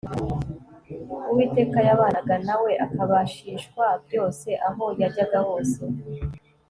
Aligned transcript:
uwiteka 1.29 1.77
yabanaga 1.87 2.35
na 2.47 2.55
we, 2.63 2.71
akabashishwa 2.85 3.85
byose 4.05 4.47
aho 4.67 4.83
yajyaga 5.01 5.39
hose 5.47 5.79